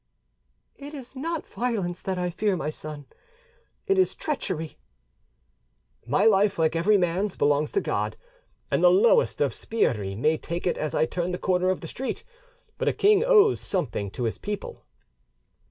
"It 0.77 0.95
is 0.95 1.15
not 1.15 1.45
violence 1.45 2.01
that 2.01 2.17
I 2.17 2.31
fear, 2.31 2.57
my 2.57 2.71
son, 2.71 3.05
it 3.85 3.99
is 3.99 4.15
treachery." 4.15 4.79
"My 6.07 6.25
life, 6.25 6.57
like 6.57 6.75
every 6.75 6.97
man's, 6.97 7.35
belongs 7.35 7.71
to 7.73 7.81
God, 7.81 8.17
and 8.71 8.83
the 8.83 8.89
lowest 8.89 9.41
of 9.41 9.53
sbirri 9.53 10.15
may 10.15 10.39
take 10.39 10.65
it 10.65 10.79
as 10.79 10.95
I 10.95 11.05
turn 11.05 11.29
the 11.33 11.37
corner 11.37 11.69
of 11.69 11.81
the 11.81 11.87
street; 11.87 12.23
but 12.79 12.87
a 12.87 12.93
king 12.93 13.23
owes 13.23 13.61
something 13.61 14.09
to 14.09 14.23
his 14.23 14.39
people." 14.39 14.87